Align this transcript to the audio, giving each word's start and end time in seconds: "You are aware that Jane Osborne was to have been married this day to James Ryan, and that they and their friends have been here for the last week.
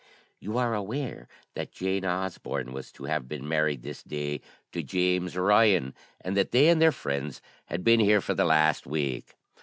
"You 0.39 0.57
are 0.57 0.73
aware 0.73 1.27
that 1.53 1.71
Jane 1.71 2.05
Osborne 2.05 2.73
was 2.73 2.91
to 2.93 3.03
have 3.03 3.27
been 3.27 3.47
married 3.47 3.83
this 3.83 4.01
day 4.01 4.41
to 4.71 4.81
James 4.81 5.37
Ryan, 5.37 5.93
and 6.19 6.35
that 6.35 6.49
they 6.49 6.69
and 6.69 6.81
their 6.81 6.91
friends 6.91 7.39
have 7.65 7.83
been 7.83 7.99
here 7.99 8.19
for 8.19 8.33
the 8.33 8.45
last 8.45 8.87
week. 8.87 9.35